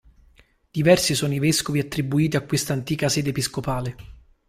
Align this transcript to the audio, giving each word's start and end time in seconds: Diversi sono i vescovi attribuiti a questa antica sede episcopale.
Diversi 0.71 1.13
sono 1.13 1.31
i 1.31 1.37
vescovi 1.37 1.77
attribuiti 1.77 2.35
a 2.35 2.41
questa 2.41 2.73
antica 2.73 3.07
sede 3.07 3.29
episcopale. 3.29 3.95